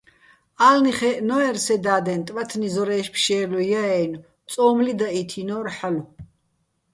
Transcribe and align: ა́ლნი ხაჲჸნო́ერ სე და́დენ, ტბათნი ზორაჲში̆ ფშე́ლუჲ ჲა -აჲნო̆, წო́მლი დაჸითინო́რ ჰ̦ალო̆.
ა́ლნი 0.69 0.91
ხაჲჸნო́ერ 0.97 1.55
სე 1.65 1.75
და́დენ, 1.85 2.21
ტბათნი 2.27 2.67
ზორაჲში̆ 2.73 3.13
ფშე́ლუჲ 3.15 3.65
ჲა 3.71 3.83
-აჲნო̆, 3.87 4.21
წო́მლი 4.51 4.93
დაჸითინო́რ 4.99 5.67
ჰ̦ალო̆. 5.75 6.07